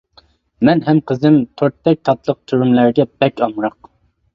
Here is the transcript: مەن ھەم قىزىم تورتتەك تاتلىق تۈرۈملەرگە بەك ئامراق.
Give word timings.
مەن 0.69 0.81
ھەم 0.87 1.01
قىزىم 1.11 1.37
تورتتەك 1.61 2.03
تاتلىق 2.11 2.43
تۈرۈملەرگە 2.49 3.11
بەك 3.23 3.49
ئامراق. 3.51 3.85